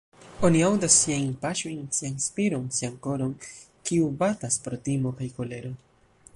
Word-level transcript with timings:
Oni 0.47 0.61
aŭdas 0.67 0.95
siajn 1.01 1.35
paŝojn, 1.43 1.83
sian 1.99 2.17
spiron, 2.23 2.65
sian 2.79 2.97
koron, 3.09 3.37
kiu 3.91 4.11
batas 4.25 4.61
pro 4.65 4.81
timo 4.89 5.17
kaj 5.21 5.33
kolero... 5.39 5.75